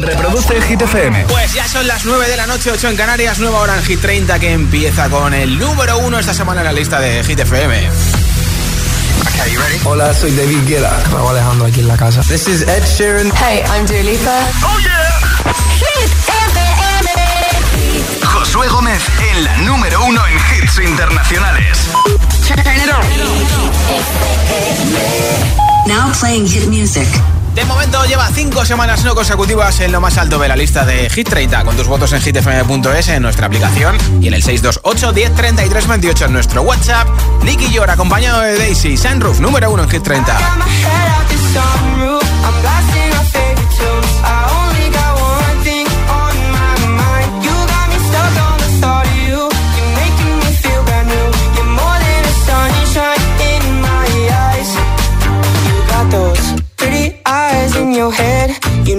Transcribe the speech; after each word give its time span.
Reproduce 0.00 0.60
Hit 0.62 0.82
FM. 0.82 1.26
Pues 1.28 1.52
ya 1.54 1.66
son 1.66 1.86
las 1.86 2.04
9 2.04 2.28
de 2.28 2.36
la 2.36 2.46
noche, 2.46 2.70
8 2.70 2.88
en 2.88 2.96
Canarias, 2.96 3.38
nueva 3.38 3.60
hora 3.60 3.76
en 3.76 3.82
Hit 3.84 4.00
30 4.00 4.38
que 4.38 4.52
empieza 4.52 5.08
con 5.08 5.34
el 5.34 5.58
número 5.58 5.98
1 5.98 6.18
esta 6.18 6.34
semana 6.34 6.60
en 6.60 6.66
la 6.66 6.72
lista 6.72 7.00
de 7.00 7.24
Hit 7.24 7.40
FM. 7.40 7.88
Hola, 9.84 10.12
soy 10.14 10.30
David 10.32 10.66
Guetta. 10.66 11.02
Raúl 11.10 11.30
Alejandro 11.30 11.66
aquí 11.66 11.80
en 11.80 11.88
la 11.88 11.96
casa. 11.96 12.20
This 12.22 12.48
is 12.48 12.62
Ed 12.62 12.84
Sheeran. 12.84 13.32
Hey, 13.36 13.62
I'm 13.74 13.86
Dua 13.86 14.02
Lipa. 14.02 14.40
¡Oh, 14.62 14.78
yeah! 14.80 15.18
Hit 15.78 16.10
FM. 16.28 17.10
Josué 18.24 18.68
Gómez 18.68 19.02
en 19.32 19.44
la 19.44 19.56
número 19.58 20.04
1 20.04 20.20
en 20.26 20.36
hits 20.62 20.78
internacionales. 20.78 21.78
Turn 22.46 22.60
it 22.60 22.90
on. 22.92 23.04
Now 25.86 26.12
playing 26.12 26.46
hit 26.46 26.68
music. 26.68 27.08
De 27.58 27.64
momento 27.64 28.04
lleva 28.04 28.28
5 28.32 28.64
semanas 28.64 29.02
no 29.02 29.16
consecutivas 29.16 29.80
en 29.80 29.90
lo 29.90 30.00
más 30.00 30.16
alto 30.16 30.38
de 30.38 30.46
la 30.46 30.54
lista 30.54 30.84
de 30.84 31.10
Hit 31.10 31.28
30 31.28 31.64
con 31.64 31.76
tus 31.76 31.88
votos 31.88 32.12
en 32.12 32.20
hitfm.es 32.20 33.08
en 33.08 33.20
nuestra 33.20 33.48
aplicación 33.48 33.98
y 34.20 34.28
en 34.28 34.34
el 34.34 34.44
628 34.44 35.12
10 35.12 35.34
33 35.34 35.88
28 35.88 36.24
en 36.26 36.32
nuestro 36.34 36.62
WhatsApp. 36.62 37.08
Nicky 37.42 37.72
Yor 37.72 37.90
acompañado 37.90 38.42
de 38.42 38.56
Daisy, 38.56 38.96
Sunroof 38.96 39.40
número 39.40 39.72
1 39.72 39.82
en 39.82 39.90
Hit 39.90 40.02
30. 40.04 40.38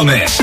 Gómez. 0.00 0.39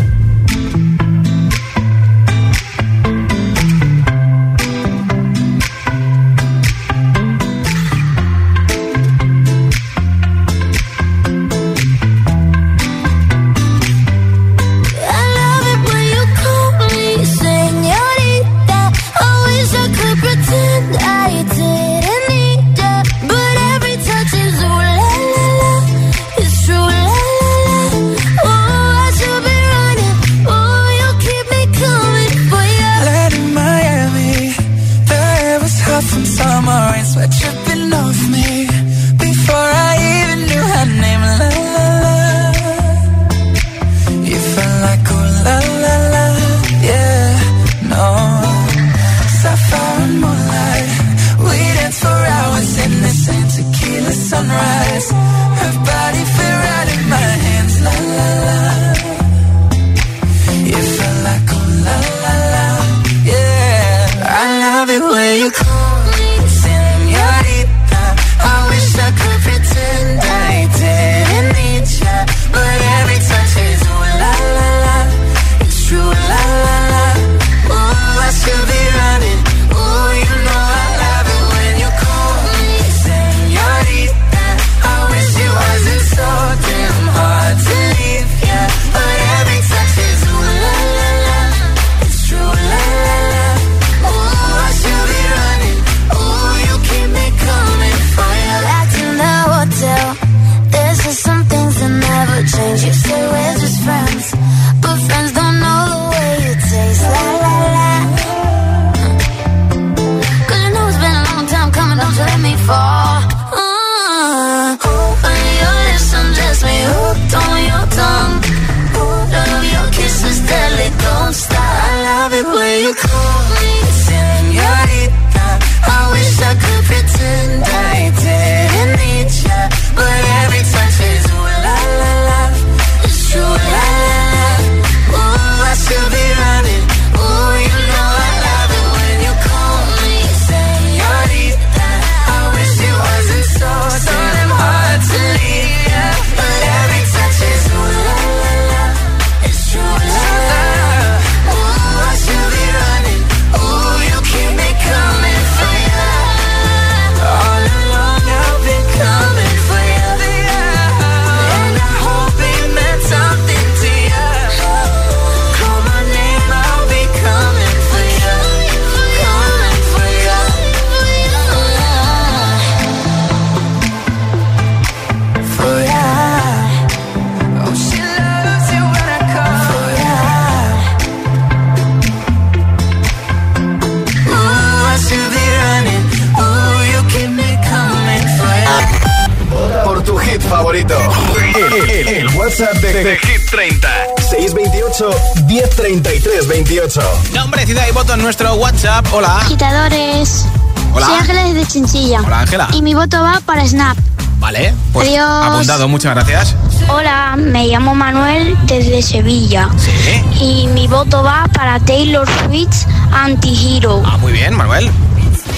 De, 192.57 193.19
Hit 193.21 193.49
30. 193.51 193.87
628 194.17 195.09
1033 195.45 196.47
28. 196.47 197.01
Nombre, 197.33 197.65
ciudad 197.67 197.85
y 197.87 197.91
voto 197.91 198.15
en 198.15 198.21
nuestro 198.23 198.55
WhatsApp. 198.55 199.05
Hola. 199.13 199.37
Agitadores. 199.41 200.45
Hola. 200.91 201.05
Soy 201.05 201.15
Ángela 201.17 201.43
desde 201.43 201.67
Chinchilla. 201.67 202.21
Hola, 202.21 202.39
Ángela. 202.39 202.67
Y 202.73 202.81
mi 202.81 202.95
voto 202.95 203.21
va 203.21 203.41
para 203.45 203.67
Snap. 203.67 203.95
Vale, 204.39 204.73
pues 204.91 205.07
Adiós. 205.07 205.45
apuntado, 205.45 205.87
muchas 205.87 206.15
gracias. 206.15 206.55
Hola, 206.89 207.35
me 207.37 207.67
llamo 207.67 207.93
Manuel 207.93 208.57
desde 208.65 209.03
Sevilla. 209.03 209.69
Sí. 209.77 210.43
Y 210.43 210.67
mi 210.67 210.87
voto 210.87 211.21
va 211.21 211.47
para 211.53 211.79
Taylor 211.79 212.27
Swift 212.45 212.87
Anti-Hero. 213.11 214.01
Ah, 214.03 214.17
muy 214.17 214.31
bien, 214.31 214.55
Manuel. 214.55 214.91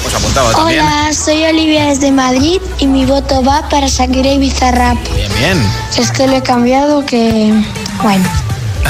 Pues 0.01 0.13
apuntado 0.15 0.51
también. 0.51 0.81
Hola, 0.85 1.13
soy 1.13 1.43
Olivia 1.45 1.85
desde 1.85 2.11
Madrid 2.11 2.61
y 2.79 2.87
mi 2.87 3.05
voto 3.05 3.43
va 3.43 3.67
para 3.69 3.87
Shakira 3.87 4.29
y 4.31 4.37
Bizarrap. 4.39 4.97
Bien, 5.15 5.31
bien. 5.37 5.63
Es 5.97 6.11
que 6.11 6.27
lo 6.27 6.37
he 6.37 6.41
cambiado 6.43 7.05
que, 7.05 7.53
bueno, 8.01 8.23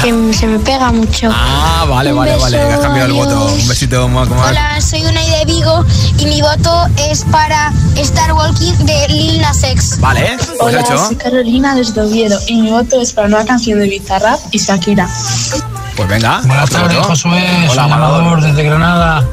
que 0.03 0.33
se 0.33 0.47
me 0.47 0.59
pega 0.59 0.91
mucho. 0.91 1.29
Ah, 1.33 1.85
vale, 1.89 2.11
Un 2.11 2.19
vale, 2.19 2.35
vale. 2.37 2.61
Has 2.61 2.79
cambiado 2.79 3.07
el 3.07 3.13
voto. 3.13 3.45
Un 3.45 3.67
besito, 3.67 4.07
Marco. 4.07 4.35
Hola, 4.35 4.79
soy 4.81 5.03
Unai 5.03 5.29
de 5.29 5.45
Vigo 5.45 5.83
y 6.19 6.25
mi 6.25 6.41
voto 6.41 6.87
es 7.09 7.23
para 7.25 7.73
Star 7.95 8.33
Walking 8.33 8.73
de 8.85 9.07
Lil 9.09 9.41
Nas 9.41 9.63
X. 9.63 9.99
Vale, 9.99 10.37
pues 10.37 10.59
Hola, 10.61 10.81
hecho. 10.81 10.97
soy 10.97 11.15
Carolina 11.15 11.75
desde 11.75 12.01
Oviedo 12.01 12.39
y 12.47 12.61
mi 12.61 12.69
voto 12.69 13.01
es 13.01 13.13
para 13.13 13.27
una 13.27 13.45
canción 13.45 13.79
de 13.79 13.87
Bizarrap 13.89 14.39
y 14.51 14.59
Shakira. 14.59 15.09
Pues 15.95 16.07
venga. 16.07 16.41
Buenas 16.45 16.69
tardes. 16.69 16.97
Josué. 17.05 17.43
Hola, 17.69 17.83
Soy. 17.83 17.91
Amador 17.91 18.41
desde 18.41 18.63
Granada. 18.63 19.25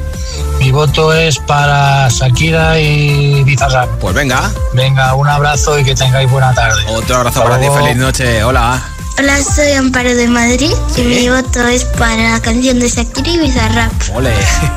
Mi 0.59 0.71
voto 0.71 1.13
es 1.13 1.37
para 1.39 2.07
Shakira 2.09 2.79
y 2.79 3.43
Bizarrap. 3.43 3.89
Pues 3.99 4.15
venga. 4.15 4.51
Venga, 4.73 5.13
un 5.15 5.27
abrazo 5.27 5.77
y 5.79 5.83
que 5.83 5.95
tengáis 5.95 6.29
buena 6.29 6.53
tarde. 6.53 6.81
Otro 6.89 7.17
abrazo 7.17 7.39
Hasta 7.39 7.57
para 7.57 7.61
ti. 7.61 7.67
Feliz 7.75 7.95
noche. 7.95 8.43
Hola. 8.43 8.81
Hola, 9.19 9.35
soy 9.43 9.71
Amparo 9.71 10.13
de 10.13 10.27
Madrid 10.27 10.69
Sí. 10.93 11.01
y 11.01 11.05
mi 11.05 11.29
voto 11.29 11.65
es 11.67 11.85
para 11.85 12.33
la 12.33 12.39
canción 12.39 12.79
de 12.79 12.87
Shakira 12.87 13.29
y 13.31 13.39
Bizarrap. 13.39 13.91
Ole. 14.13 14.31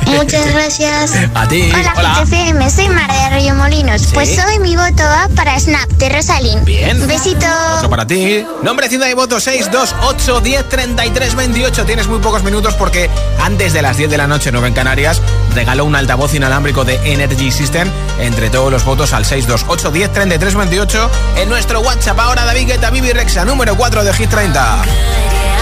Muchas 0.07 0.47
gracias. 0.55 1.13
A 1.35 1.47
ti. 1.47 1.71
Hola, 1.75 1.93
Hola. 1.97 2.15
GTFM, 2.25 2.71
soy 2.71 2.89
Mar 2.89 3.13
de 3.13 3.19
Arroyo 3.19 3.55
Molinos. 3.55 4.07
Pues 4.15 4.39
hoy 4.47 4.59
mi 4.61 4.77
voto 4.77 5.03
va 5.03 5.29
para 5.37 5.61
Snap 5.61 5.87
de 5.91 6.09
Rosalín. 6.09 6.65
Bien. 6.65 7.07
Besito. 7.07 7.47
Otro 7.77 7.91
para 7.91 8.07
ti. 8.07 8.43
Nombre, 8.63 8.89
ciudad 8.89 9.09
y 9.09 9.13
voto 9.15 9.39
628 9.41 10.41
10 10.41 10.69
33 10.71 11.35
28. 11.35 11.85
Tienes 11.85 12.07
muy 12.09 12.21
pocos 12.21 12.43
minutos 12.43 12.73
porque 12.75 13.11
antes 13.43 13.75
de 13.75 13.83
las 13.83 13.99
10 13.99 14.09
de 14.11 14.17
la 14.17 14.27
noche, 14.27 14.51
9 14.53 14.69
en 14.69 14.75
Canarias, 14.75 15.21
regaló 15.55 15.85
un 15.85 15.95
altavoz 15.97 16.33
inalámbrico 16.35 16.85
de 16.87 16.95
Energy 17.13 17.51
System 17.53 17.91
entre 18.19 18.49
todos 18.49 18.73
los 18.73 18.85
votos 18.85 19.13
al 19.13 19.27
628 19.27 19.91
10 19.91 20.13
33 20.15 20.55
28 20.55 21.11
en 21.37 21.49
nuestro 21.51 21.81
WhatsApp. 21.81 22.19
Ahora 22.19 22.47
David 22.47 22.69
Guetta, 22.69 22.89
Bibi 22.89 23.13
Rexa, 23.13 23.45
número 23.45 23.77
4 23.77 24.03
de 24.05 24.15
Hit 24.15 24.30
30. 24.31 25.60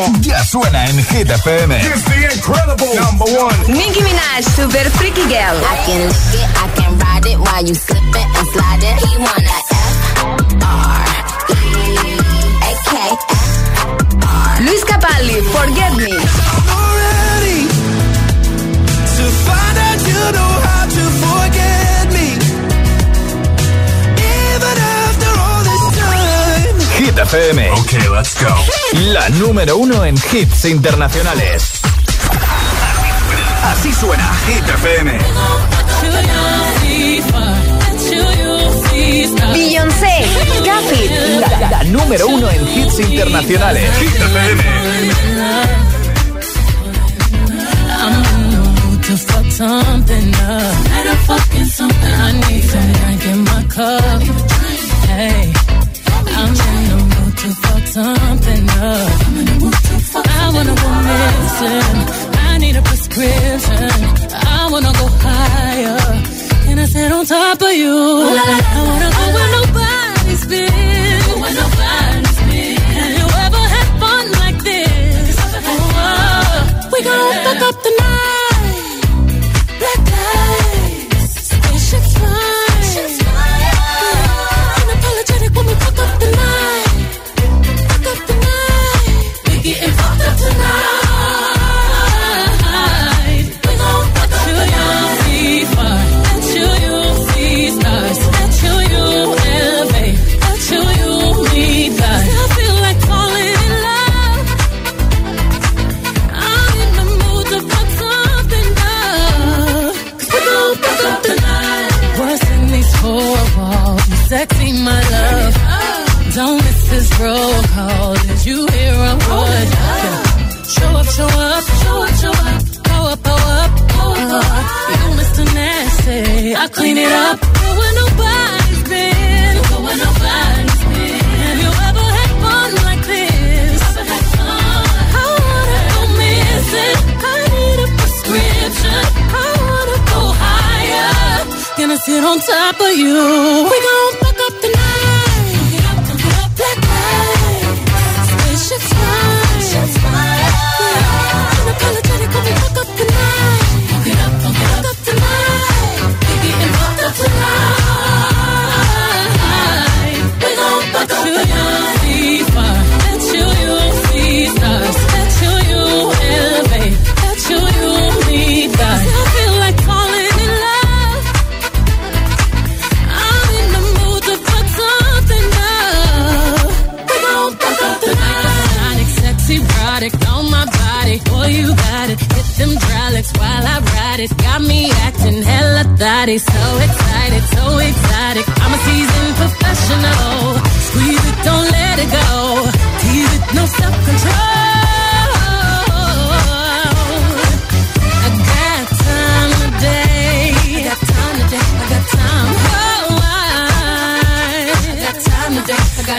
FM. 0.00 0.20
Ya 0.22 0.42
suena 0.44 0.86
en 0.86 0.96
Hit 0.98 1.30
FM. 1.30 1.76
It's 1.76 2.04
the 2.04 2.34
incredible 2.34 2.94
number 2.94 3.24
one. 3.24 3.54
Nicki 3.68 4.00
Minaj, 4.00 4.44
Super 4.56 4.88
Freaky 4.96 5.22
Girl. 5.28 5.56
I 5.60 5.76
can 5.86 6.06
lick 6.08 6.34
it, 6.34 6.48
I 6.56 6.68
can 6.76 6.98
ride 6.98 7.26
it 7.26 7.38
while 7.38 7.64
you 7.66 7.74
slip 7.74 8.02
it 8.02 8.26
and 8.36 8.48
slide 8.52 8.82
it. 8.82 8.96
He 9.04 9.16
wanna 9.18 9.50
F-R-E-A-K. 11.70 12.92
Luis 14.64 14.84
Capaldi, 14.84 15.42
Forget 15.52 15.92
Me. 15.96 16.12
I'm 16.12 16.92
ready 17.04 17.68
to 19.16 19.24
find 19.44 19.76
out 19.86 20.00
you 20.08 20.22
know 20.36 20.52
how 20.66 20.84
to 20.96 21.02
forget 21.24 22.06
me. 22.16 22.28
Even 24.16 24.76
after 24.80 25.32
all 25.44 25.62
this 25.68 25.84
time. 25.98 26.76
Hit 26.98 27.16
FM. 27.16 27.58
Okay, 27.84 28.08
let's 28.08 28.34
go. 28.42 28.52
La 28.92 29.28
número 29.30 29.76
uno 29.76 30.04
en 30.04 30.16
hits 30.16 30.64
internacionales. 30.64 31.70
Así 33.64 33.92
suena 33.92 34.34
Hit 34.46 34.68
FM. 34.68 35.18
Beyoncé, 39.52 40.26
David. 40.66 41.10
La, 41.70 41.84
número 41.84 42.26
uno 42.26 42.50
en 42.50 42.68
hits 42.78 42.98
internacionales. 42.98 43.90
Hit 44.00 44.14
FM. 44.14 44.62
Hey, 55.08 55.52
something 57.90 58.64
up. 58.70 59.10
I 60.14 60.50
wanna 60.54 60.74
go 60.82 60.88
missing. 61.08 61.96
I 62.48 62.58
need 62.58 62.76
a 62.76 62.82
prescription. 62.82 63.90
I 64.32 64.68
wanna 64.70 64.92
go 65.00 65.06
higher. 65.26 65.98
Can 66.66 66.78
I 66.78 66.86
sit 66.86 67.10
on 67.10 67.26
top 67.26 67.60
of 67.60 67.72
you? 67.72 67.96
I 67.96 68.80
wanna 68.88 69.10
go 69.18 69.24
where 69.34 69.50
nobody's 69.58 70.44
been. 70.46 70.70
Have 72.96 73.12
you 73.18 73.28
ever 73.46 73.62
had 73.74 73.88
fun 74.02 74.24
like 74.42 74.58
this? 74.62 75.36
Oh, 75.70 75.82
oh, 76.06 76.88
we 76.92 76.98
gonna 77.02 77.44
fuck 77.44 77.60
up 77.68 77.79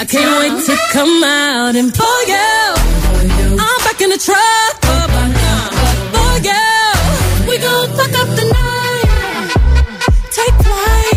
I, 0.01 0.03
can't 0.03 0.39
wait 0.41 0.65
to 0.65 0.75
come 0.93 1.23
out 1.23 1.75
and 1.75 1.93
pull 1.93 2.21
you. 2.25 2.73
I'm 3.53 3.79
back 3.85 4.01
in 4.01 4.09
the 4.09 4.17
truck. 4.17 4.81
For 6.11 6.33
you. 6.41 7.47
We 7.47 7.59
gon' 7.59 7.87
fuck 7.95 8.09
up 8.17 8.27
the 8.35 8.45
night. 8.49 9.51
Take 10.31 10.55
flight. 10.65 11.11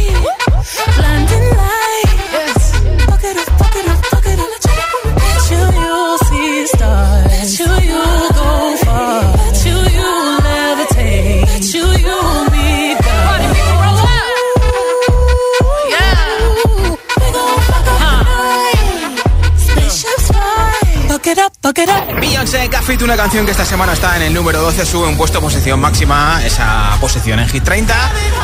Up. 21.66 22.20
Beyoncé, 22.20 22.68
Café, 22.68 22.98
una 23.02 23.16
canción 23.16 23.44
que 23.44 23.52
esta 23.52 23.64
semana 23.64 23.92
está 23.92 24.16
en 24.16 24.22
el 24.22 24.34
número 24.34 24.60
12, 24.60 24.86
sube 24.86 25.06
un 25.08 25.16
puesto 25.16 25.40
posición 25.40 25.80
máxima, 25.80 26.40
esa 26.44 26.96
posición 27.00 27.38
en 27.38 27.48
Hit 27.48 27.64
30. 27.64 27.94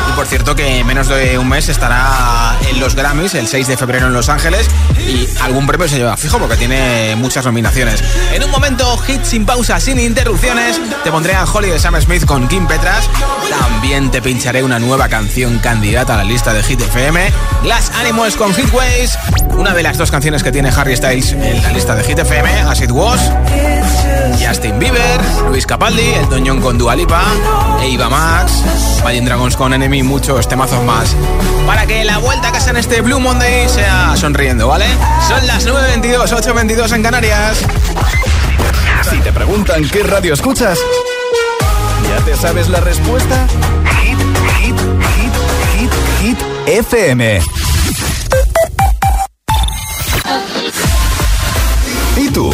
Y 0.09 0.11
por 0.13 0.27
cierto 0.27 0.55
que 0.55 0.79
en 0.79 0.87
menos 0.87 1.07
de 1.07 1.37
un 1.37 1.47
mes 1.47 1.69
estará 1.69 2.57
en 2.69 2.79
los 2.79 2.95
Grammys, 2.95 3.33
el 3.35 3.47
6 3.47 3.67
de 3.67 3.77
febrero 3.77 4.07
en 4.07 4.13
Los 4.13 4.29
Ángeles, 4.29 4.67
y 4.99 5.27
algún 5.41 5.67
premio 5.67 5.87
se 5.87 5.97
lleva 5.97 6.15
fijo 6.17 6.39
porque 6.39 6.57
tiene 6.57 7.15
muchas 7.15 7.45
nominaciones. 7.45 8.03
En 8.33 8.43
un 8.43 8.51
momento, 8.51 8.97
hit 8.97 9.23
sin 9.23 9.45
pausa, 9.45 9.79
sin 9.79 9.99
interrupciones, 9.99 10.79
te 11.03 11.11
pondré 11.11 11.35
a 11.35 11.45
Holly 11.45 11.69
de 11.69 11.79
Sam 11.79 11.99
Smith 12.01 12.25
con 12.25 12.47
Kim 12.47 12.67
Petras. 12.67 13.09
También 13.49 14.11
te 14.11 14.21
pincharé 14.21 14.63
una 14.63 14.79
nueva 14.79 15.09
canción 15.09 15.59
candidata 15.59 16.15
a 16.15 16.17
la 16.17 16.23
lista 16.23 16.53
de 16.53 16.63
Hit 16.63 16.81
FM, 16.81 17.31
Glass 17.63 17.91
Animals 17.99 18.35
con 18.35 18.53
Hitways, 18.53 19.17
una 19.49 19.73
de 19.73 19.83
las 19.83 19.97
dos 19.97 20.11
canciones 20.11 20.43
que 20.43 20.51
tiene 20.51 20.69
Harry 20.69 20.95
Styles 20.95 21.33
en 21.33 21.61
la 21.61 21.71
lista 21.71 21.95
de 21.95 22.03
Hit 22.03 22.19
FM, 22.19 22.49
As 22.61 22.81
It. 22.81 22.91
Justin 24.39 24.79
Bieber, 24.79 25.21
Luis 25.49 25.65
Capaldi, 25.65 26.13
El 26.13 26.27
Doñón 26.29 26.59
con 26.61 26.77
Dua 26.77 26.95
Lipa, 26.95 27.23
Eva 27.83 28.09
Max, 28.09 28.63
Imagine 28.99 29.25
Dragons 29.25 29.55
con 29.55 29.73
Enemy, 29.73 30.03
muchos 30.03 30.47
temazos 30.47 30.83
más. 30.83 31.15
Para 31.65 31.85
que 31.85 32.03
la 32.03 32.17
vuelta 32.17 32.49
a 32.49 32.51
casa 32.51 32.71
en 32.71 32.77
este 32.77 33.01
Blue 33.01 33.19
Monday 33.19 33.69
sea 33.69 34.15
sonriendo, 34.17 34.67
¿vale? 34.67 34.85
Son 35.27 35.45
las 35.47 35.67
9.22, 35.67 36.27
8.22 36.27 36.95
en 36.95 37.03
Canarias. 37.03 37.59
Si 39.09 39.17
te 39.19 39.31
preguntan 39.31 39.87
qué 39.89 40.03
radio 40.03 40.33
escuchas, 40.33 40.77
¿ya 42.09 42.25
te 42.25 42.35
sabes 42.35 42.69
la 42.69 42.81
respuesta? 42.81 43.47
Hit, 44.01 44.17
hit, 44.59 44.79
hit, 45.15 45.91
hit, 46.21 46.37
hit, 46.37 46.39
FM. 46.67 47.41
¿Y 52.17 52.29
tú? 52.29 52.53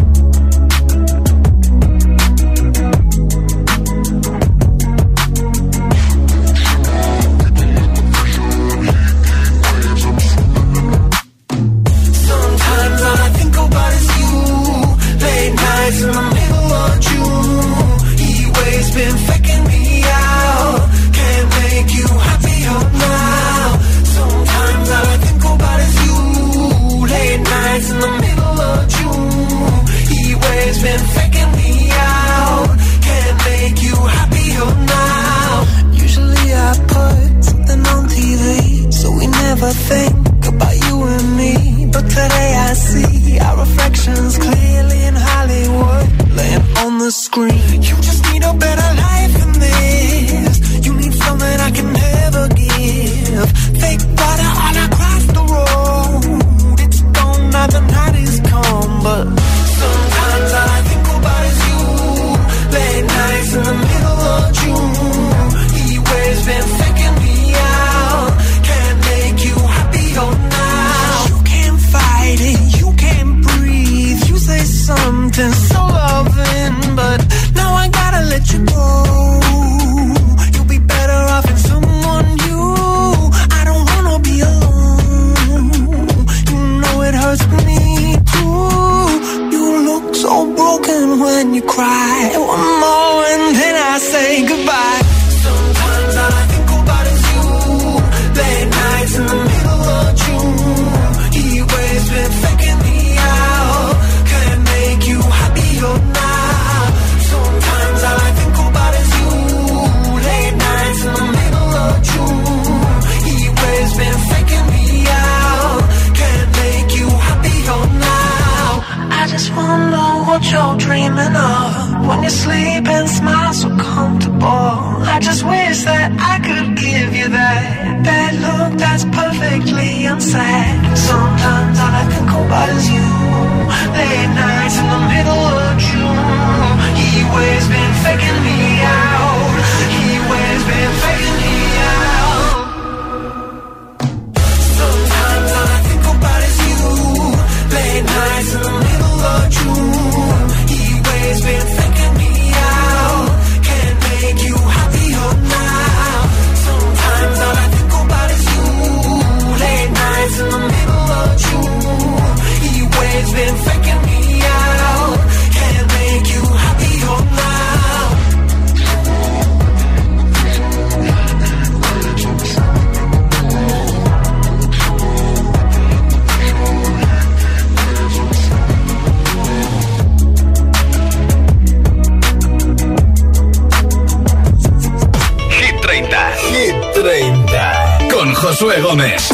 Josué 188.61 188.79
Gómez. 188.79 189.30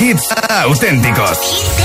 Hits 0.00 0.32
auténticos. 0.48 1.79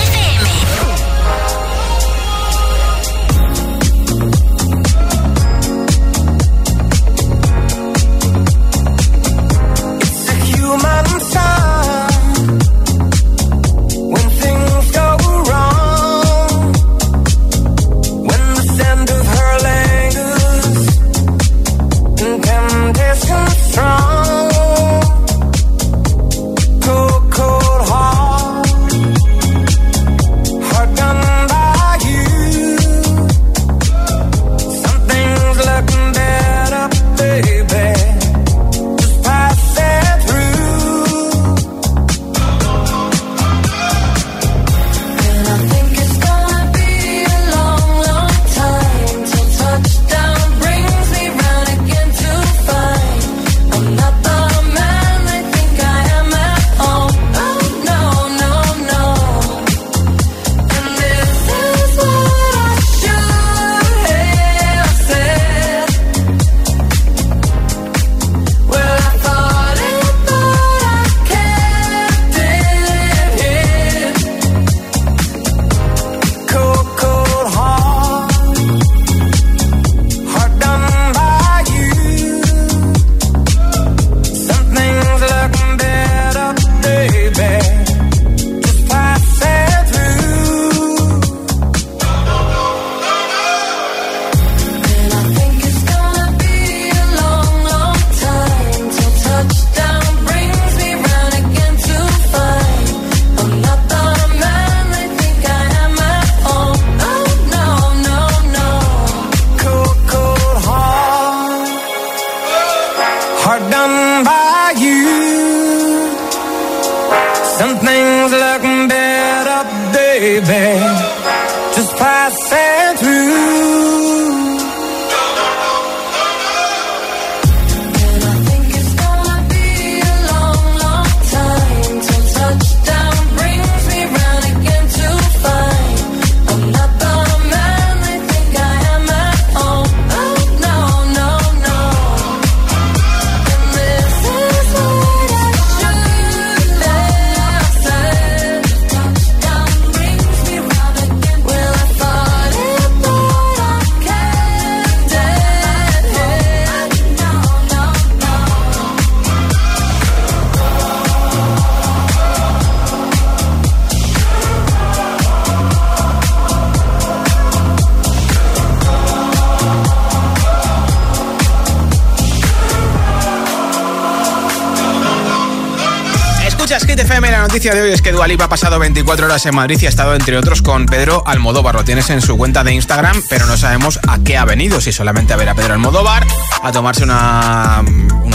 Noticia 177.56 177.74
de 177.74 177.84
hoy 177.84 177.92
es 177.92 178.02
que 178.02 178.12
Dualipa 178.12 178.44
ha 178.44 178.50
pasado 178.50 178.80
24 178.80 179.28
horas 179.28 179.46
en 179.46 179.56
Madrid 179.56 179.78
y 179.80 179.86
ha 179.86 179.90
estado 179.90 180.14
entre 180.14 180.38
otros 180.38 180.62
con 180.62 180.88
Pedro 180.88 181.24
Almodóvar. 181.26 181.76
Lo 181.76 181.86
tienes 181.86 182.10
en 182.10 182.20
su 182.20 182.36
cuenta 182.36 182.66
de 182.66 182.74
Instagram, 182.74 183.24
pero 183.30 183.46
no 183.46 183.56
sabemos 183.56 183.98
a 184.06 184.20
qué 184.20 184.36
ha 184.36 184.44
venido, 184.44 184.82
si 184.82 184.92
solamente 184.92 185.32
a 185.32 185.38
ver 185.38 185.48
a 185.48 185.56
Pedro 185.56 185.76
Almodóvar, 185.76 186.28
a 186.62 186.72
tomarse 186.74 187.06
una, 187.06 187.82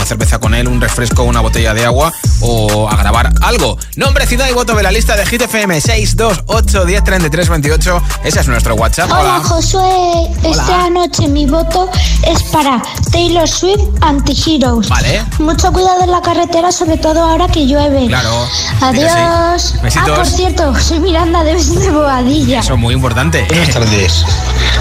una 0.01 0.07
cerveza 0.07 0.39
con 0.39 0.55
él, 0.55 0.67
un 0.67 0.81
refresco, 0.81 1.21
una 1.21 1.41
botella 1.41 1.75
de 1.75 1.85
agua 1.85 2.11
o 2.39 2.89
a 2.89 2.95
grabar 2.95 3.31
algo. 3.41 3.77
Nombre, 3.97 4.25
ciudad 4.25 4.49
y 4.49 4.53
voto 4.53 4.73
de 4.73 4.81
la 4.81 4.91
lista 4.91 5.15
de 5.15 5.27
Hit 5.27 5.43
FM 5.43 5.79
628 5.79 6.85
10 6.85 7.03
33 7.03 7.49
28. 7.49 8.01
Ese 8.23 8.39
es 8.39 8.47
nuestro 8.47 8.73
WhatsApp. 8.73 9.11
Hola 9.11 9.41
Josué, 9.43 10.27
esta 10.43 10.89
noche 10.89 11.27
mi 11.27 11.45
voto 11.45 11.87
es 12.27 12.41
para 12.43 12.81
Taylor 13.11 13.47
Swift 13.47 13.81
Anti-Heroes. 14.01 14.89
Vale. 14.89 15.23
Mucho 15.37 15.71
cuidado 15.71 16.03
en 16.03 16.11
la 16.11 16.21
carretera, 16.21 16.71
sobre 16.71 16.97
todo 16.97 17.23
ahora 17.23 17.47
que 17.47 17.67
llueve. 17.67 18.07
Claro. 18.07 18.47
Adiós. 18.81 19.75
Ah, 19.95 20.05
por 20.15 20.25
cierto, 20.25 20.73
soy 20.79 20.99
Miranda 20.99 21.43
de 21.43 21.63
de 21.63 21.91
Boadilla. 21.91 22.61
Eso 22.61 22.73
es 22.73 22.79
muy 22.79 22.95
importante. 22.95 23.45
Buenas 23.47 23.69
tardes. 23.69 24.25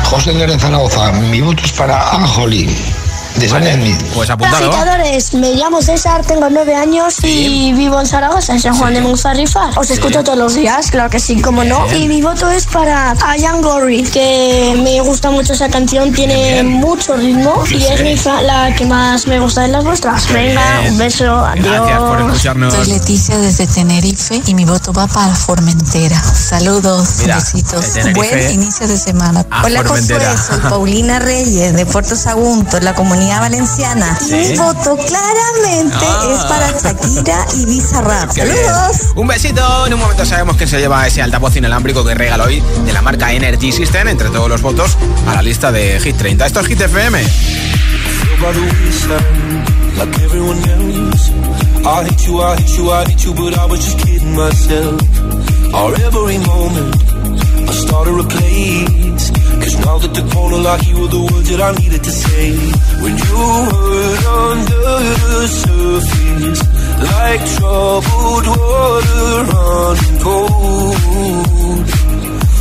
José 0.05 0.33
de 0.33 0.59
Zaragoza. 0.59 1.13
Mi 1.13 1.43
voto 1.43 1.63
es 1.63 1.73
para 1.73 2.11
Anjoli, 2.11 2.75
de. 3.39 3.97
Pues 4.15 4.31
Agitadores, 4.31 5.35
me 5.35 5.55
llamo 5.55 5.81
César, 5.83 6.25
tengo 6.25 6.49
nueve 6.51 6.75
años 6.75 7.17
y 7.23 7.73
vivo 7.73 8.01
en 8.01 8.07
Zaragoza, 8.07 8.53
en 8.53 8.61
San 8.61 8.77
Juan 8.77 8.95
de 8.95 9.01
Monzarrifar. 9.01 9.79
Os 9.79 9.91
escucho 9.91 10.25
todos 10.25 10.39
los 10.39 10.55
días, 10.55 10.91
claro 10.91 11.11
que 11.11 11.21
sí, 11.21 11.41
como 11.41 11.65
no. 11.65 11.87
Y 11.95 12.09
mi 12.09 12.23
voto 12.23 12.51
es 12.51 12.67
para 12.67 13.15
I 13.39 13.45
Am 13.45 13.61
Glory, 13.61 14.03
que 14.03 14.79
me 14.83 15.01
gusta 15.01 15.31
mucho 15.31 15.53
esa 15.53 15.69
canción, 15.69 16.13
tiene 16.13 16.63
mucho 16.63 17.17
ritmo 17.17 17.63
y 17.71 17.83
es 17.85 18.03
mi 18.03 18.17
la 18.43 18.75
que 18.75 18.85
más 18.85 19.27
me 19.27 19.39
gusta 19.41 19.63
de 19.63 19.69
las 19.69 19.85
vuestras. 19.85 20.31
Venga, 20.33 20.83
un 20.89 20.99
beso, 20.99 21.39
adiós. 21.39 21.67
Gracias 21.67 21.99
por 21.99 22.21
escucharnos. 22.21 22.75
Soy 22.75 22.87
Leticia 22.87 23.39
desde 23.39 23.67
Tenerife 23.67 24.43
y 24.47 24.55
mi 24.55 24.65
voto 24.65 24.93
va 24.93 25.07
para 25.07 25.35
Formentera. 25.35 26.21
Saludos, 26.21 27.09
Mira, 27.21 27.37
besitos. 27.37 27.85
Buen 28.15 28.51
inicio 28.51 28.87
de 28.87 28.99
semana. 28.99 29.47
Hola 29.65 29.83
Formentera. 29.85 30.37
Josué, 30.37 30.57
soy 30.61 30.71
Paulina 30.71 31.19
Reyes 31.19 31.75
de 31.75 31.87
Puerto 31.87 32.17
Sagunto, 32.17 32.81
la 32.81 32.95
comunidad 32.95 33.20
valenciana. 33.29 34.17
Sí. 34.19 34.35
Mi 34.35 34.57
voto 34.57 34.97
claramente 34.97 36.07
Ah. 36.07 36.29
es 36.33 36.45
para 36.45 36.71
Shakira 36.73 37.47
y 37.57 37.67
Bizarrap. 37.67 38.31
Saludos. 38.35 38.97
Un 39.15 39.27
besito. 39.27 39.87
En 39.87 39.95
un 39.95 40.01
momento 40.01 40.25
sabemos 40.25 40.57
quién 40.57 40.69
se 40.69 40.79
lleva 40.79 41.07
ese 41.07 41.21
altavoz 41.23 41.55
inalámbrico 41.57 42.05
que 42.05 42.15
regala 42.15 42.45
hoy 42.45 42.63
de 42.85 42.93
la 42.93 43.03
marca 43.03 43.33
Energy 43.33 43.73
System 43.73 44.09
entre 44.09 44.31
todos 44.31 44.49
los 44.49 44.63
votos 44.63 44.97
a 45.29 45.35
la 45.35 45.43
lista 45.43 45.71
de 45.71 46.01
Hit 46.01 46.17
30. 46.17 46.47
Esto 46.47 46.61
es 46.61 46.67
Hit 46.67 46.81
FM. 46.81 47.23
I 57.71 57.73
was 57.73 57.83
started 57.83 58.19
a 58.19 58.25
place. 58.25 59.31
Cause 59.63 59.77
now 59.87 59.97
that 59.99 60.13
the 60.13 60.25
corner 60.35 60.59
like 60.59 60.83
you 60.89 60.97
were 61.03 61.07
the 61.07 61.23
words 61.31 61.49
that 61.51 61.61
I 61.61 61.71
needed 61.79 62.03
to 62.03 62.11
say. 62.11 62.51
When 63.03 63.15
you 63.25 63.35
were 63.71 64.17
under 64.43 64.91
the 65.23 65.47
surface, 65.63 66.63
like 67.15 67.43
troubled 67.55 68.47
water 68.59 69.31
running 69.55 70.19
cold. 70.27 71.87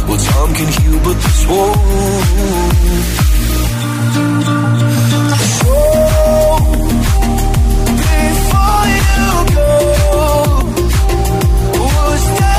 Well, 0.08 0.22
time 0.30 0.52
can 0.58 0.70
heal, 0.78 0.98
but 1.06 1.18
this 1.26 1.42
won't. 1.50 2.70
Before 8.06 8.86
you 8.94 9.26
go, 9.58 9.70
What 11.82 12.59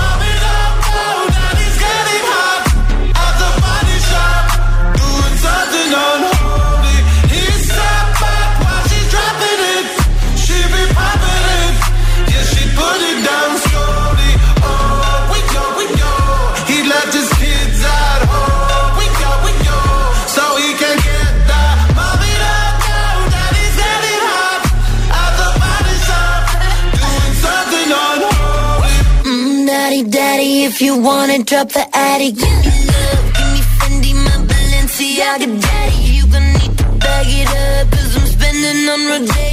You 30.81 30.97
wanna 30.97 31.43
drop 31.43 31.69
the 31.69 31.85
attic, 31.95 32.37
give 32.37 32.57
me 32.65 32.87
love, 32.89 33.25
give 33.35 33.51
me 33.53 33.61
Fendi, 33.77 34.13
my 34.15 34.31
Balenciaga 34.49 35.61
daddy. 35.61 35.95
You 36.17 36.25
gon' 36.25 36.53
need 36.53 36.75
to 36.79 36.85
bag 36.97 37.27
it 37.29 37.47
up, 37.47 37.93
i 37.93 37.99
I'm 38.17 38.25
spending 38.25 38.89
on 38.89 39.05
Rodeo. 39.05 39.50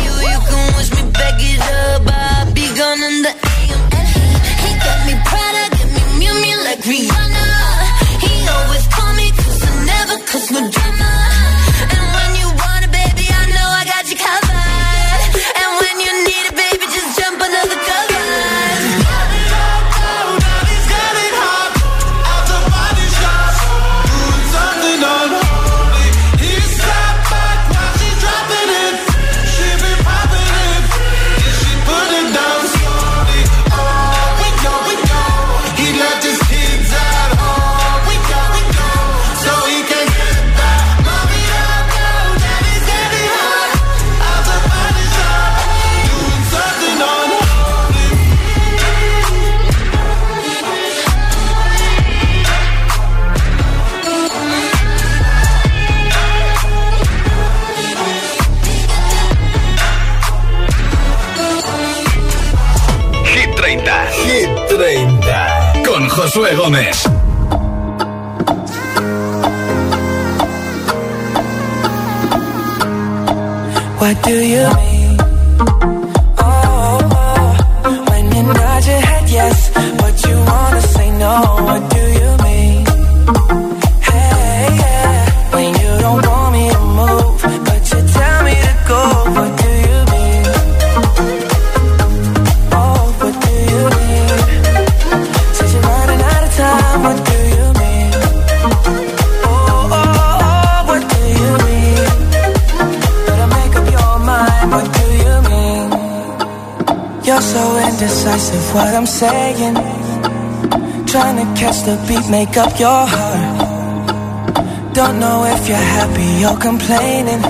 Up 112.58 112.78
your 112.80 113.06
heart. 113.06 114.94
Don't 114.94 115.20
know 115.20 115.44
if 115.44 115.68
you're 115.68 115.86
happy 115.98 116.44
or 116.44 116.56
complaining. 116.58 117.40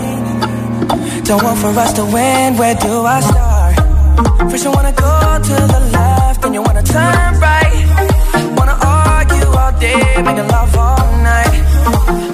Don't 1.24 1.42
want 1.42 1.58
for 1.60 1.72
us 1.84 1.92
to 1.94 2.04
win. 2.04 2.56
Where 2.58 2.74
do 2.74 2.92
I 3.16 3.20
start? 3.20 4.50
First 4.50 4.64
you 4.64 4.70
wanna 4.70 4.92
go 4.92 5.14
to 5.48 5.56
the 5.74 5.80
left, 5.96 6.42
then 6.42 6.52
you 6.52 6.62
wanna 6.62 6.82
turn 6.82 7.30
right. 7.40 7.86
Wanna 8.58 8.76
argue 8.82 9.48
all 9.60 9.72
day, 9.80 10.02
making 10.26 10.48
love 10.48 10.76
all 10.76 11.06
night. 11.30 11.54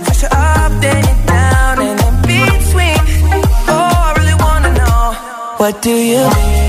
First 0.05 0.23
you're 0.23 0.35
up, 0.35 0.73
then 0.83 1.01
you're 1.09 1.27
down, 1.27 1.77
and 1.89 2.01
in 2.09 2.17
between. 2.31 2.99
Oh, 3.73 4.07
I 4.09 4.15
really 4.19 4.37
wanna 4.47 4.71
know 4.81 5.15
what 5.59 5.81
do 5.81 5.95
you 6.13 6.23
mean? 6.37 6.64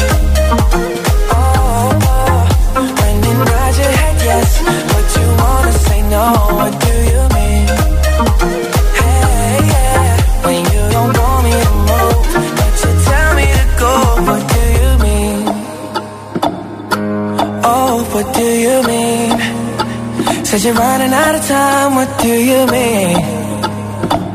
What 22.05 22.21
do 22.21 22.29
you 22.29 22.67
mean? 22.67 23.17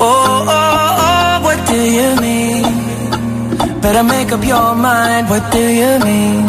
Oh, 0.01 0.45
oh, 0.59 1.07
oh, 1.07 1.41
what 1.45 1.59
do 1.69 1.81
you 1.99 2.09
mean? 2.21 3.81
Better 3.81 4.03
make 4.03 4.33
up 4.33 4.45
your 4.45 4.75
mind. 4.75 5.31
What 5.31 5.53
do 5.53 5.63
you 5.81 5.93
mean? 6.09 6.43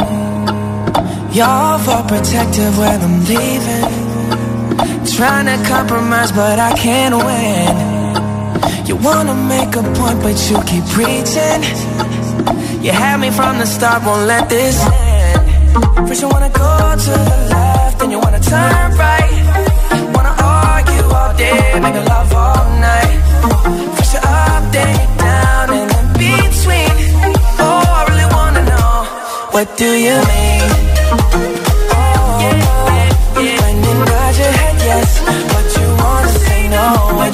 You're 1.37 1.77
for 1.85 2.01
protective 2.11 2.73
when 2.79 3.01
I'm 3.07 3.17
leaving. 3.29 3.89
Trying 5.15 5.45
to 5.45 5.57
compromise, 5.69 6.31
but 6.31 6.57
I 6.57 6.73
can't 6.73 7.15
win. 7.27 8.87
You 8.87 8.95
wanna 8.95 9.35
make 9.35 9.75
a 9.75 9.83
point, 9.99 10.19
but 10.25 10.37
you 10.49 10.57
keep 10.69 10.85
preaching. 10.97 11.61
You 12.83 12.93
had 12.93 13.17
me 13.19 13.29
from 13.29 13.59
the 13.59 13.67
start, 13.67 14.03
won't 14.03 14.25
let 14.25 14.49
this 14.49 14.77
end. 14.81 16.07
First 16.07 16.21
you 16.23 16.29
wanna 16.29 16.49
go 16.49 16.95
to 17.05 17.13
the 17.29 17.37
left, 17.53 17.99
then 17.99 18.09
you 18.09 18.17
wanna 18.17 18.39
turn 18.39 18.97
right. 18.97 19.20
Love 21.41 22.33
all 22.33 22.65
night. 22.79 23.19
Down, 24.71 25.69
between. 26.17 26.95
Oh, 27.59 27.83
I 27.97 28.05
really 28.09 28.27
wanna 28.35 28.63
know, 28.63 29.03
what 29.51 29.67
do 29.77 29.85
you 29.85 30.15
mean? 30.31 30.69
Oh, 31.91 32.39
when 33.35 33.75
you 33.85 33.93
nod 34.09 34.35
your 34.41 34.53
head 34.59 34.77
yes, 34.89 35.11
but 35.51 35.67
you 35.77 35.87
wanna 36.03 36.31
say 36.45 36.61
no. 36.69 36.85
What 37.19 37.33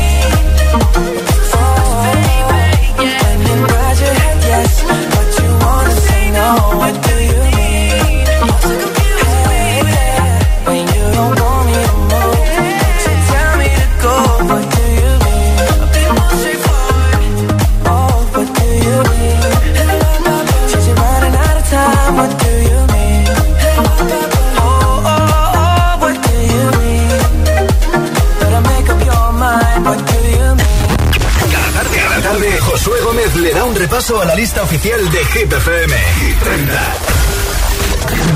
A 34.19 34.25
la 34.25 34.35
lista 34.35 34.63
oficial 34.63 35.09
de 35.11 35.23
Hit 35.25 35.53
FM. 35.53 35.95
Hit 36.19 36.39
30. 36.39 36.81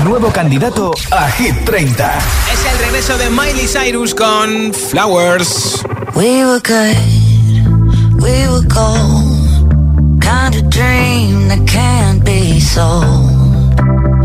Nuevo 0.04 0.30
candidato 0.32 0.92
a 1.10 1.28
Hit 1.32 1.64
30. 1.64 2.18
Es 2.52 2.64
el 2.72 2.78
regreso 2.78 3.18
de 3.18 3.28
Miley 3.28 3.66
Cyrus 3.66 4.14
con 4.14 4.72
Flowers. 4.72 5.82
We 6.14 6.44
were 6.46 6.60
good, 6.60 6.96
we 8.22 8.48
were 8.48 8.66
gold. 8.68 10.20
Kind 10.20 10.54
of 10.54 10.70
dream 10.70 11.48
that 11.48 11.66
can't 11.66 12.24
be 12.24 12.60
sold. 12.60 13.35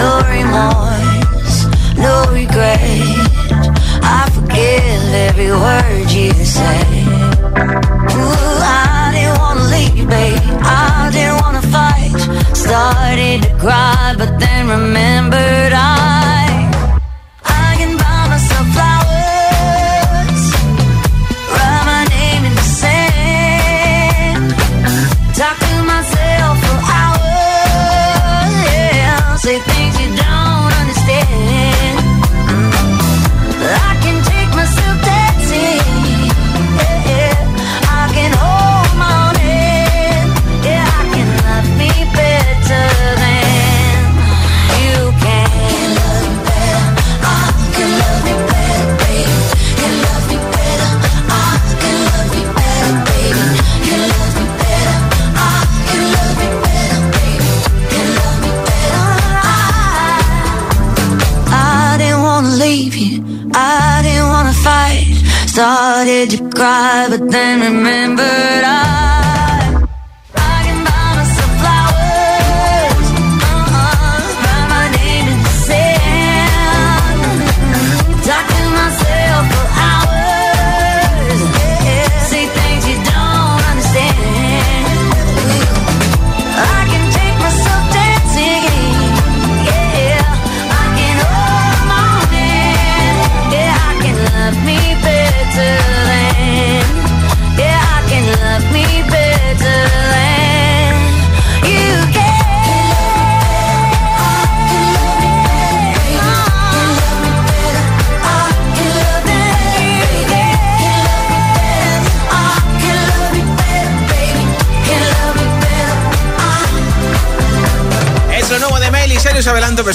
No 0.00 0.22
remorse, 0.30 1.66
no 1.96 2.14
regret. 2.32 2.78
I 4.02 4.30
forgive 4.32 5.14
every 5.28 5.50
word 5.50 6.08
you. 6.12 6.30
Ooh, 8.14 8.60
I 8.62 9.10
didn't 9.12 9.36
wanna 9.40 9.64
leave. 9.74 10.08
I 10.62 11.10
didn't 11.12 11.38
wanna 11.42 11.62
fight. 11.74 12.12
Started 12.56 13.42
to 13.42 13.50
cry, 13.58 13.99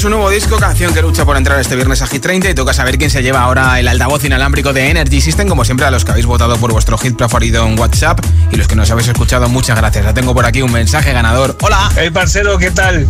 Un 0.06 0.12
nuevo 0.12 0.30
disco, 0.30 0.58
canción 0.58 0.94
que 0.94 1.02
lucha 1.02 1.26
por 1.26 1.36
entrar 1.36 1.60
este 1.60 1.76
viernes 1.76 2.00
a 2.04 2.06
Hit 2.06 2.22
30 2.22 2.52
y 2.52 2.54
toca 2.54 2.76
saber 2.76 3.00
quién 3.00 3.10
se 3.10 3.24
lleva 3.24 3.42
ahora 3.42 3.80
el 3.80 3.88
altavoz 3.88 4.24
inalámbrico 4.24 4.72
de 4.72 4.92
Energy 4.92 5.20
System, 5.20 5.48
como 5.48 5.66
siempre 5.66 5.88
a 5.88 5.90
los 5.90 6.06
que 6.06 6.12
habéis 6.12 6.28
votado 6.28 6.58
por 6.58 6.72
vuestro 6.72 6.96
hit 7.00 7.18
preferido 7.18 7.66
en 7.66 7.80
WhatsApp 7.80 8.20
y 8.52 8.56
los 8.56 8.68
que 8.68 8.76
nos 8.76 8.92
habéis 8.92 9.08
escuchado, 9.08 9.50
muchas 9.50 9.76
gracias. 9.76 10.06
Ya 10.06 10.14
tengo 10.14 10.36
por 10.36 10.46
aquí 10.46 10.62
un 10.62 10.72
mensaje 10.72 11.12
ganador. 11.12 11.58
Hola. 11.60 11.90
Hey, 11.96 12.12
parcero, 12.12 12.60
¿qué 12.60 12.70
tal? 12.70 13.08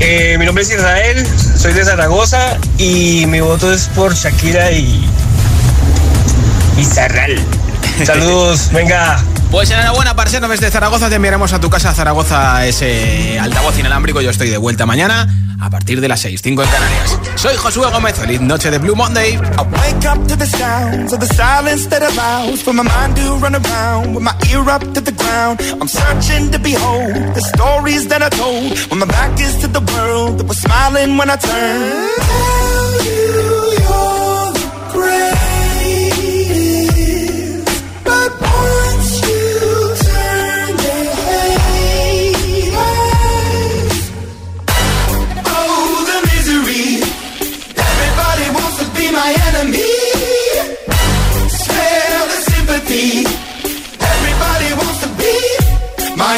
Eh, 0.00 0.34
mi 0.40 0.44
nombre 0.44 0.64
es 0.64 0.72
Israel, 0.72 1.24
soy 1.56 1.72
de 1.72 1.84
Zaragoza 1.84 2.58
y 2.78 3.24
mi 3.26 3.38
voto 3.38 3.72
es 3.72 3.86
por 3.86 4.12
Shakira 4.12 4.72
y. 4.72 5.08
y 6.78 6.84
Zarral. 6.84 7.38
Saludos, 8.04 8.70
venga. 8.72 9.22
Pues 9.52 9.70
enhorabuena, 9.70 10.16
parcero, 10.16 10.48
desde 10.48 10.68
Zaragoza 10.68 11.08
te 11.08 11.14
enviaremos 11.14 11.52
a 11.52 11.60
tu 11.60 11.70
casa 11.70 11.90
a 11.90 11.94
Zaragoza 11.94 12.66
ese 12.66 13.38
altavoz 13.38 13.78
inalámbrico. 13.78 14.20
Yo 14.20 14.30
estoy 14.30 14.50
de 14.50 14.58
vuelta 14.58 14.84
mañana 14.84 15.28
a 15.60 15.70
partir 15.70 16.00
de 16.00 16.08
las 16.08 16.20
6, 16.20 16.40
5 16.42 16.62
en 16.62 16.68
Canarias. 16.68 17.18
Soy 17.36 17.56
Josué 17.56 17.90
Gómez, 17.90 18.16
feliz 18.16 18.40
noche 18.40 18.70
de 18.70 18.78
Blue 18.78 18.94
Monday. 18.94 19.32
I 19.34 19.38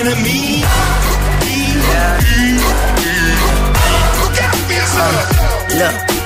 Enemy. 0.00 0.62
Look 4.20 4.38
out 4.42 4.56
for 4.66 4.72
yourself. 4.72 5.14
Look, 5.80 6.25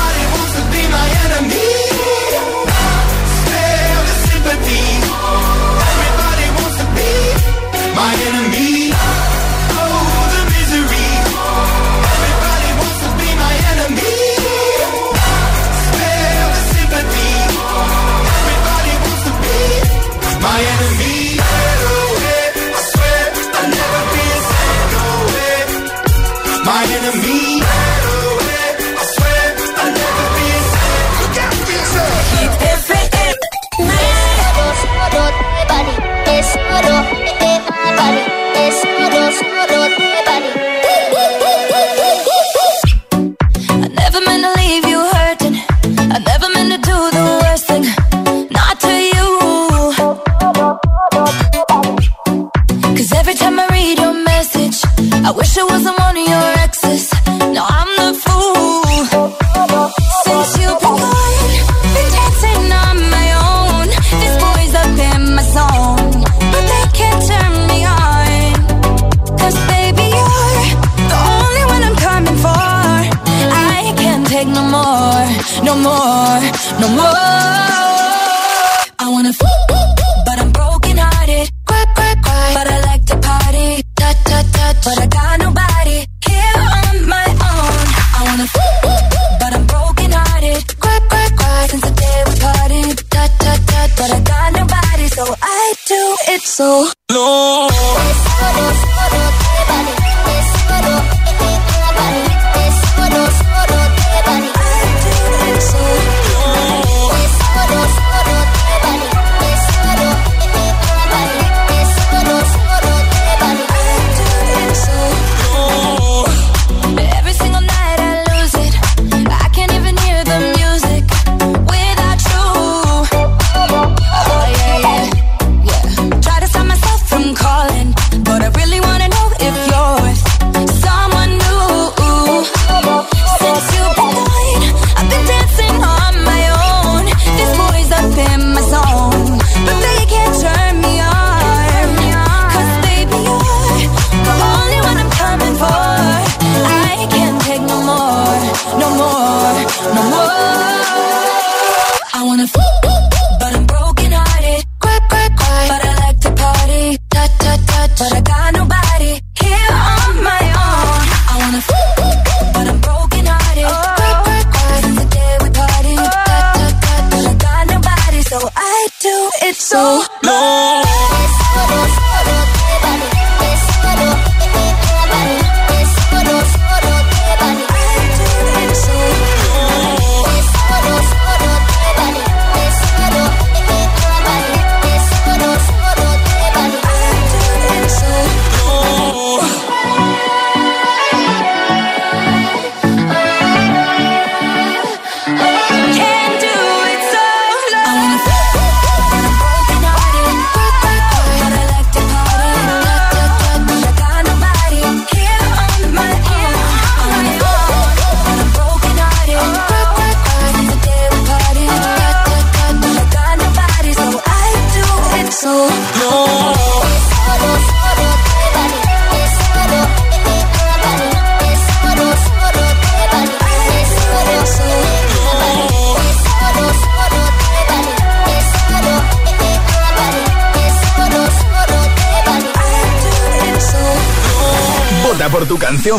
Take 74.43 74.53
no 74.53 74.63
more, 74.63 75.25
no 75.63 75.75
more, 75.75 76.41
no 76.79 76.87
more. 76.95 78.00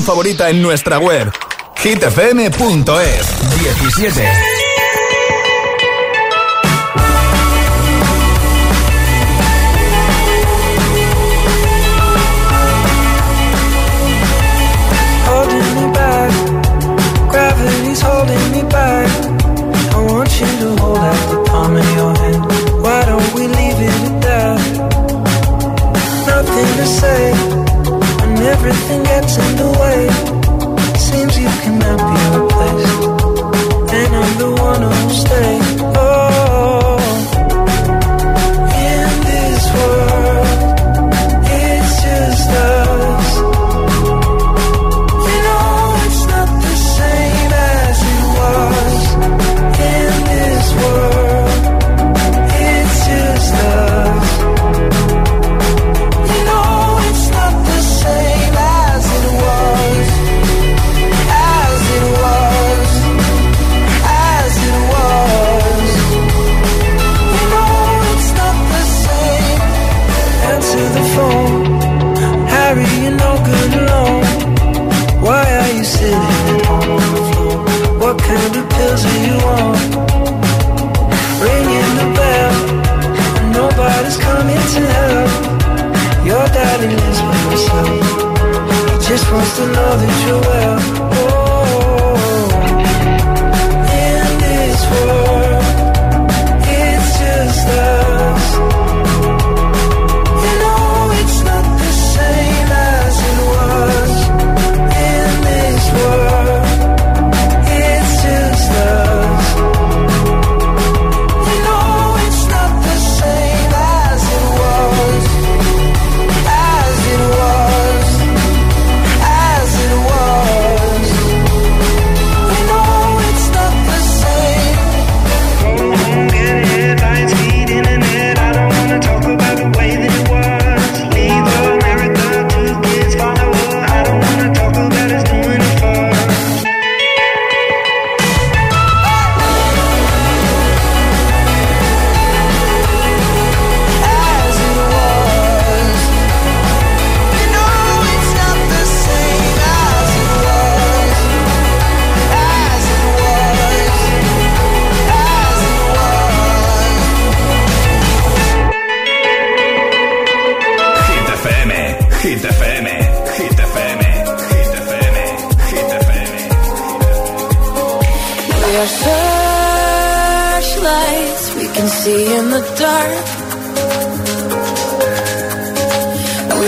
Favorita 0.01 0.49
en 0.49 0.62
nuestra 0.62 0.99
web 0.99 1.30
hitfm.es 1.82 3.26
17. 3.61 4.51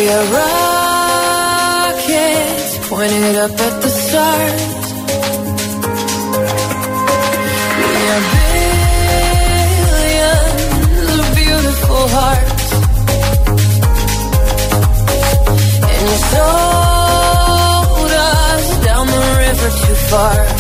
we 0.05 0.11
are 0.11 0.27
rockets 0.37 1.89
pointed 2.91 3.37
up 3.37 3.53
at 3.53 3.83
the 3.83 3.89
stars. 3.89 4.65
We 7.81 7.93
are 8.13 8.25
billions 9.95 11.09
of 11.21 11.27
beautiful 11.41 12.05
hearts, 12.17 12.67
and 15.91 16.03
you 16.11 16.19
sold 16.35 18.13
us 18.29 18.67
down 18.85 19.05
the 19.07 19.23
river 19.41 19.71
too 19.87 19.97
far. 20.11 20.54